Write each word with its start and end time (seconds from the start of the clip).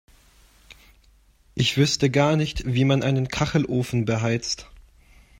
Ich 1.53 1.77
wüsste 1.77 2.09
gar 2.09 2.35
nicht, 2.35 2.65
wie 2.65 2.85
man 2.85 3.03
einen 3.03 3.27
Kachelofen 3.27 4.03
beheizt. 4.05 4.67